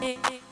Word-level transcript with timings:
Do 0.00 0.49